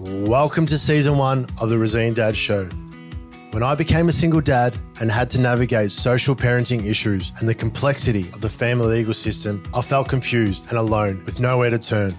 [0.00, 2.64] Welcome to season one of the Resilient Dad Show.
[3.50, 7.54] When I became a single dad and had to navigate social parenting issues and the
[7.54, 12.16] complexity of the family legal system, I felt confused and alone with nowhere to turn.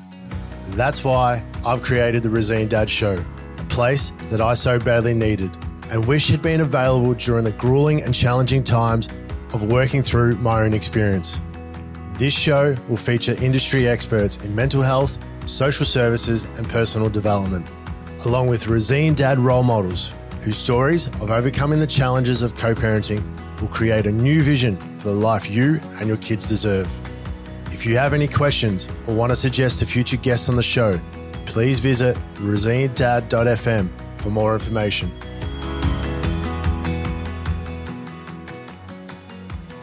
[0.69, 3.17] That's why I've created the Resilient Dad Show,
[3.57, 5.49] a place that I so badly needed
[5.89, 9.09] and wish had been available during the grueling and challenging times
[9.53, 11.41] of working through my own experience.
[12.13, 17.67] This show will feature industry experts in mental health, social services, and personal development,
[18.25, 20.11] along with Resilient Dad role models
[20.41, 23.23] whose stories of overcoming the challenges of co parenting
[23.61, 26.89] will create a new vision for the life you and your kids deserve.
[27.71, 30.99] If you have any questions or want to suggest a future guest on the show,
[31.45, 35.11] please visit resilientdad.fm for more information.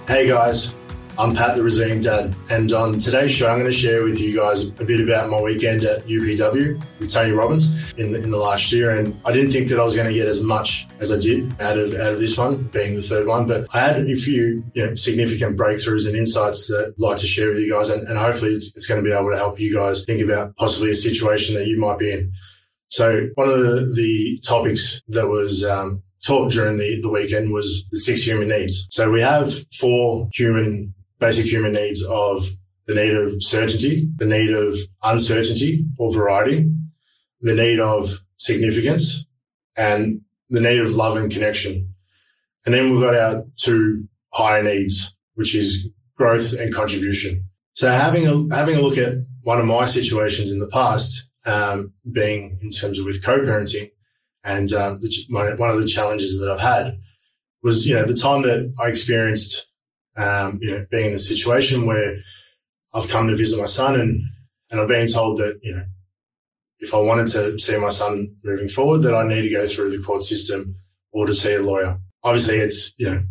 [0.06, 0.74] Hey guys,
[1.18, 4.36] I'm Pat the Resilient Dad, and on today's show, I'm going to share with you
[4.36, 8.36] guys a bit about my weekend at UPW with Tony Robbins in the, in the
[8.36, 8.96] last year.
[8.96, 11.60] And I didn't think that I was going to get as much as I did
[11.60, 13.48] out of out of this one, being the third one.
[13.48, 17.26] But I had a few you know, significant breakthroughs and insights that I'd like to
[17.26, 19.58] share with you guys, and, and hopefully it's, it's going to be able to help
[19.58, 22.30] you guys think about possibly a situation that you might be in.
[22.90, 27.86] So one of the, the topics that was um, taught during the, the weekend was
[27.90, 28.86] the six human needs.
[28.92, 32.48] So we have four human basic human needs of
[32.86, 36.70] the need of certainty, the need of uncertainty or variety,
[37.40, 39.26] the need of significance,
[39.76, 41.94] and the need of love and connection.
[42.64, 47.44] And then we've got our two higher needs, which is growth and contribution.
[47.74, 51.92] So having a, having a look at one of my situations in the past, um,
[52.10, 53.90] being in terms of with co-parenting
[54.44, 56.98] and um, the, one of the challenges that I've had
[57.62, 59.67] was, you know, the time that I experienced
[60.18, 62.16] um, you know, being in a situation where
[62.92, 64.22] I've come to visit my son and,
[64.70, 65.84] and I've been told that, you know,
[66.80, 69.90] if I wanted to see my son moving forward, that I need to go through
[69.90, 70.76] the court system
[71.12, 71.98] or to see a lawyer.
[72.22, 73.22] Obviously, it's, you know,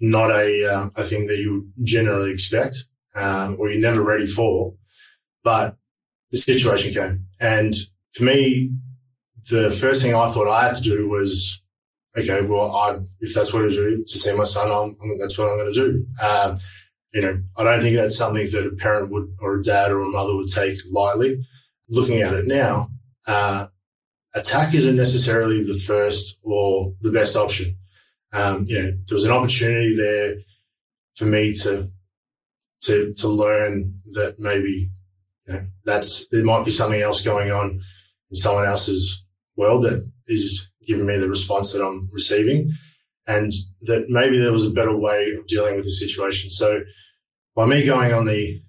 [0.00, 2.84] not a, uh, a thing that you generally expect
[3.14, 4.74] um, or you're never ready for,
[5.42, 5.76] but
[6.30, 7.26] the situation came.
[7.40, 7.74] And
[8.12, 8.72] for me,
[9.50, 11.62] the first thing I thought I had to do was
[12.16, 15.36] okay, well, I, if that's what I do to see my son, I'm, I'm, that's
[15.36, 16.06] what I'm going to do.
[16.24, 16.58] Um,
[17.12, 20.00] you know, I don't think that's something that a parent would, or a dad or
[20.00, 21.42] a mother would take lightly.
[21.88, 22.90] Looking at it now,
[23.26, 23.68] uh,
[24.34, 27.76] attack isn't necessarily the first or the best option.
[28.32, 30.34] Um, you know, there was an opportunity there
[31.14, 31.90] for me to,
[32.82, 34.90] to, to learn that maybe,
[35.46, 37.80] you know, that's, there might be something else going on
[38.30, 39.24] in someone else's
[39.56, 42.72] world that is giving me the response that I'm receiving,
[43.26, 43.52] and
[43.82, 46.50] that maybe there was a better way of dealing with the situation.
[46.50, 46.82] So
[47.54, 48.60] by me going on the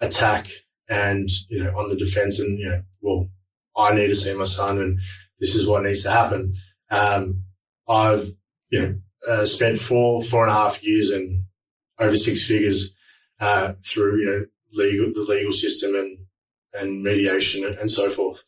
[0.00, 0.48] attack
[0.88, 3.28] and you know on the defense, and you know, well,
[3.76, 4.98] I need to see my son, and
[5.38, 6.54] this is what needs to happen.
[6.90, 7.44] Um,
[7.88, 8.24] I've
[8.70, 8.94] you know
[9.28, 11.44] uh, spent four four and a half years and
[11.98, 12.92] over six figures
[13.40, 16.18] uh, through you know legal the legal system and
[16.72, 18.44] and mediation and so forth.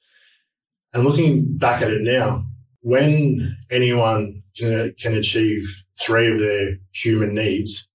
[0.94, 2.44] And looking back at it now,
[2.82, 7.88] when anyone can, achieve three of their human needs,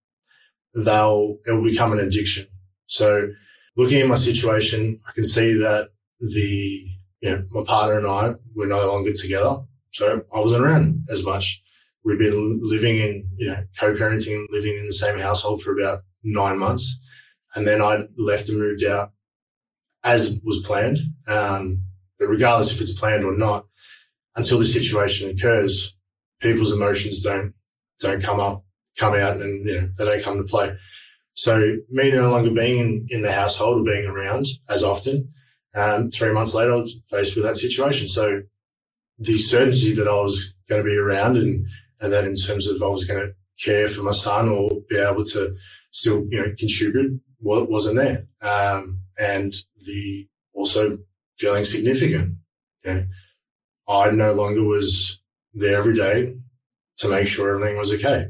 [0.74, 2.48] they'll, it'll become an addiction.
[2.88, 3.30] So
[3.76, 5.90] looking at my situation, I can see that
[6.20, 6.86] the,
[7.22, 9.58] you know, my partner and I were no longer together.
[9.92, 11.62] So I wasn't around as much.
[12.04, 16.04] We'd been living in, you know, co-parenting and living in the same household for about
[16.24, 17.00] nine months.
[17.56, 19.12] And then I left and moved out
[20.04, 21.00] as was planned.
[21.28, 21.84] Um,
[22.18, 23.66] but regardless if it's planned or not,
[24.38, 25.96] until the situation occurs,
[26.40, 27.54] people's emotions don't
[28.00, 28.64] don't come up,
[28.98, 30.76] come out, and you know they don't come to play.
[31.34, 35.32] So me no longer being in, in the household or being around as often,
[35.76, 38.08] um, three months later I was faced with that situation.
[38.08, 38.42] So
[39.20, 41.66] the certainty that I was going to be around and
[42.00, 43.34] and that in terms of I was going to
[43.64, 45.56] care for my son or be able to
[45.92, 49.54] still you know contribute well, wasn't there, um, and
[49.86, 51.00] the also
[51.38, 52.36] feeling significant.
[52.84, 52.94] You
[53.88, 55.20] I no longer was
[55.54, 56.36] there every day
[56.98, 58.28] to make sure everything was okay.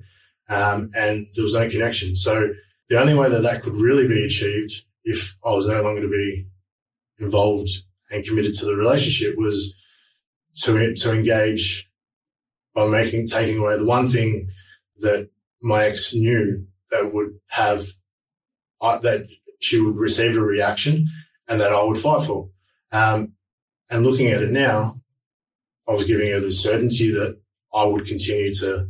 [0.49, 2.15] Um, and there was no connection.
[2.15, 2.49] So
[2.89, 6.09] the only way that that could really be achieved if I was no longer to
[6.09, 6.47] be
[7.19, 7.69] involved
[8.11, 9.73] and committed to the relationship was
[10.63, 11.89] to, to engage
[12.73, 14.49] by making, taking away the one thing
[14.99, 15.29] that
[15.61, 17.85] my ex knew that would have,
[18.81, 19.27] uh, that
[19.59, 21.07] she would receive a reaction
[21.47, 22.49] and that I would fight for.
[22.91, 23.33] Um,
[23.89, 24.97] and looking at it now,
[25.87, 27.37] I was giving her the certainty that
[27.73, 28.87] I would continue to,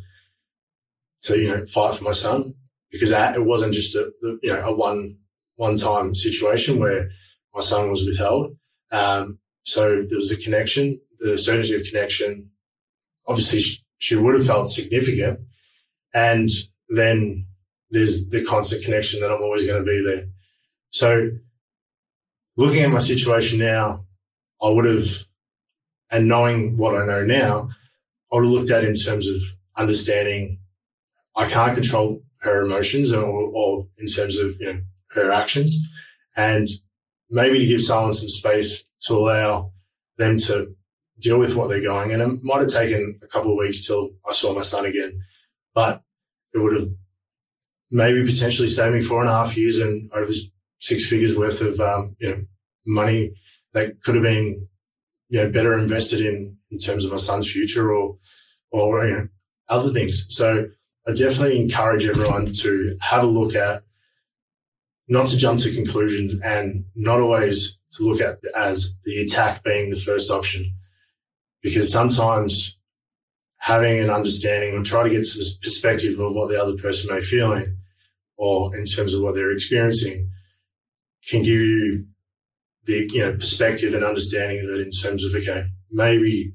[1.23, 2.55] to you know, fight for my son
[2.91, 4.11] because it wasn't just a
[4.41, 5.17] you know a one
[5.55, 7.09] one time situation where
[7.53, 8.55] my son was withheld.
[8.91, 12.49] Um, so there was a connection the certainty of connection,
[13.27, 13.61] obviously
[13.97, 15.39] she would have felt significant.
[16.13, 16.49] And
[16.89, 17.45] then
[17.91, 20.27] there's the constant connection that I'm always going to be there.
[20.89, 21.29] So
[22.55, 24.05] looking at my situation now,
[24.61, 25.25] I would have,
[26.11, 27.69] and knowing what I know now,
[28.31, 29.41] I would have looked at in terms of
[29.75, 30.59] understanding
[31.35, 34.79] I can't control her emotions or, or in terms of, you know,
[35.11, 35.77] her actions
[36.35, 36.67] and
[37.29, 39.71] maybe to give someone some space to allow
[40.17, 40.75] them to
[41.19, 42.11] deal with what they're going.
[42.11, 45.21] And it might have taken a couple of weeks till I saw my son again,
[45.73, 46.01] but
[46.53, 46.89] it would have
[47.91, 50.31] maybe potentially saved me four and a half years and over
[50.79, 52.45] six figures worth of, um, you know,
[52.85, 53.33] money
[53.73, 54.67] that could have been,
[55.29, 58.17] you know, better invested in, in terms of my son's future or,
[58.71, 59.27] or, you know,
[59.69, 60.25] other things.
[60.29, 60.67] So
[61.07, 63.83] I definitely encourage everyone to have a look at
[65.07, 69.89] not to jump to conclusions and not always to look at as the attack being
[69.89, 70.73] the first option.
[71.61, 72.77] Because sometimes
[73.57, 77.19] having an understanding or try to get some perspective of what the other person may
[77.19, 77.77] be feeling
[78.37, 80.29] or in terms of what they're experiencing
[81.27, 82.05] can give you
[82.87, 86.53] the you know perspective and understanding that in terms of okay maybe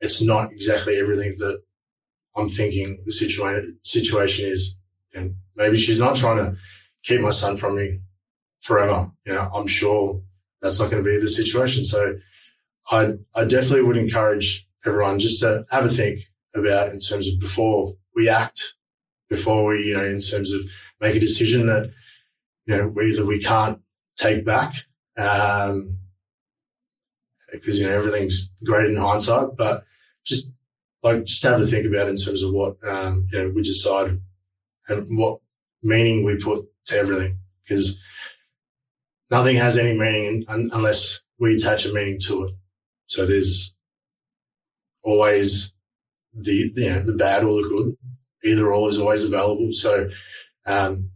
[0.00, 1.62] it's not exactly everything that
[2.36, 4.76] I'm thinking the situation situation is
[5.14, 6.56] and maybe she's not trying to
[7.04, 8.00] keep my son from me
[8.60, 9.10] forever.
[9.24, 10.20] You know, I'm sure
[10.60, 11.84] that's not going to be the situation.
[11.84, 12.16] So
[12.90, 16.20] I, I definitely would encourage everyone just to have a think
[16.54, 18.74] about in terms of before we act,
[19.28, 20.62] before we, you know, in terms of
[21.00, 21.90] make a decision that,
[22.66, 23.80] you know, either we can't
[24.16, 24.74] take back,
[25.16, 25.98] um,
[27.52, 29.84] because, you know, everything's great in hindsight, but
[30.24, 30.50] just
[31.02, 34.20] like, just have to think about in terms of what, um, you know, we decide
[34.88, 35.40] and what
[35.82, 37.98] meaning we put to everything because
[39.30, 42.54] nothing has any meaning un- unless we attach a meaning to it.
[43.06, 43.74] So there's
[45.02, 45.72] always
[46.32, 47.96] the you know the bad or the good.
[48.46, 49.72] Either or is always available.
[49.72, 50.10] So
[50.66, 51.10] um,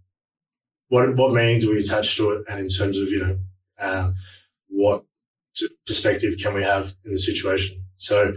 [0.88, 2.44] what what meaning do we attach to it?
[2.48, 3.38] And in terms of you know
[3.80, 4.12] uh,
[4.68, 5.04] what
[5.86, 7.82] perspective can we have in the situation?
[7.96, 8.34] So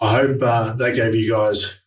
[0.00, 1.78] I hope uh, that gave you guys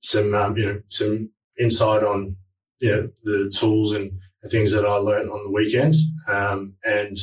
[0.00, 2.36] some um, you know some insight on
[2.82, 4.10] you know, the tools and
[4.48, 5.94] things that I learned on the weekend.
[6.28, 7.16] Um, and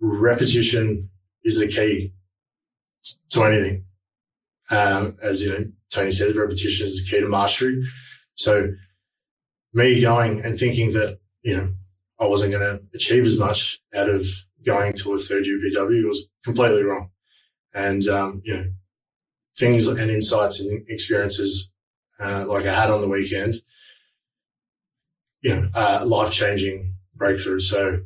[0.00, 1.08] repetition
[1.42, 2.12] is the key
[3.30, 3.84] to anything.
[4.70, 7.82] Um, as you know, Tony said, repetition is the key to mastery.
[8.34, 8.74] So
[9.72, 11.68] me going and thinking that, you know,
[12.20, 14.26] I wasn't going to achieve as much out of
[14.64, 17.10] going to a third UPW was completely wrong.
[17.74, 18.72] And, um, you know,
[19.56, 21.70] things and insights and experiences,
[22.20, 23.56] uh, like I had on the weekend,
[25.42, 27.62] you know, uh, life changing breakthroughs.
[27.62, 28.00] So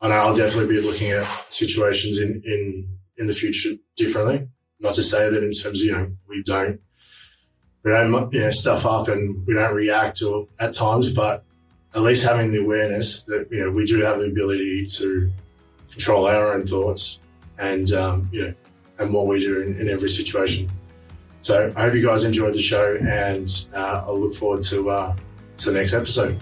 [0.00, 4.48] I know I'll definitely be looking at situations in, in, in the future differently.
[4.80, 6.80] Not to say that in terms of, you know, we don't,
[7.84, 11.44] we don't, you know, stuff up and we don't react or at times, but
[11.94, 15.30] at least having the awareness that, you know, we do have the ability to
[15.90, 17.20] control our own thoughts
[17.58, 18.54] and, um, you know,
[18.98, 20.70] and what we do in, in every situation.
[21.40, 25.16] So I hope you guys enjoyed the show and uh, I'll look forward to, uh,
[25.58, 26.40] to the next episode.